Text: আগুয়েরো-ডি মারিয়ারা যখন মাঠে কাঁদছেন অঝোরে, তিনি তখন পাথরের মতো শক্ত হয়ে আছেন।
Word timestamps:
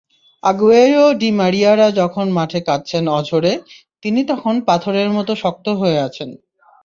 আগুয়েরো-ডি 0.43 1.29
মারিয়ারা 1.39 1.87
যখন 1.91 2.25
মাঠে 2.31 2.59
কাঁদছেন 2.67 3.05
অঝোরে, 3.17 3.53
তিনি 4.03 4.21
তখন 4.27 4.55
পাথরের 4.67 5.09
মতো 5.17 5.31
শক্ত 5.43 5.65
হয়ে 5.79 5.97
আছেন। 5.99 6.29